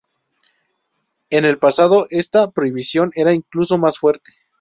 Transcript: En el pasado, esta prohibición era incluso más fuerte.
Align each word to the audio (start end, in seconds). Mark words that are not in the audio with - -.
En 1.29 1.45
el 1.45 1.59
pasado, 1.59 2.07
esta 2.09 2.49
prohibición 2.49 3.11
era 3.13 3.35
incluso 3.35 3.77
más 3.77 3.99
fuerte. 3.99 4.31